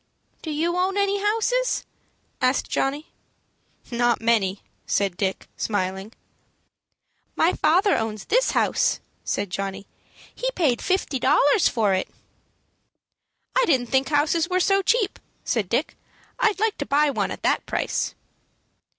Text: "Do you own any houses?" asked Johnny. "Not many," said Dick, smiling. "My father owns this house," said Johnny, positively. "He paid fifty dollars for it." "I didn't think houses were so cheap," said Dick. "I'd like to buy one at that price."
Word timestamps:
"Do 0.41 0.49
you 0.49 0.77
own 0.77 0.97
any 0.97 1.21
houses?" 1.21 1.85
asked 2.41 2.67
Johnny. 2.67 3.11
"Not 3.91 4.19
many," 4.19 4.63
said 4.87 5.15
Dick, 5.15 5.47
smiling. 5.57 6.11
"My 7.35 7.53
father 7.53 7.95
owns 7.95 8.25
this 8.25 8.49
house," 8.53 8.99
said 9.23 9.51
Johnny, 9.51 9.85
positively. 9.85 10.33
"He 10.47 10.51
paid 10.55 10.81
fifty 10.81 11.19
dollars 11.19 11.67
for 11.67 11.93
it." 11.93 12.09
"I 13.55 13.63
didn't 13.67 13.89
think 13.89 14.09
houses 14.09 14.49
were 14.49 14.59
so 14.59 14.81
cheap," 14.81 15.19
said 15.43 15.69
Dick. 15.69 15.95
"I'd 16.39 16.59
like 16.59 16.79
to 16.79 16.85
buy 16.87 17.11
one 17.11 17.29
at 17.29 17.43
that 17.43 17.67
price." 17.67 18.15